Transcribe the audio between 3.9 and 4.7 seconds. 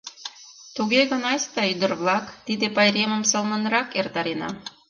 эртарена!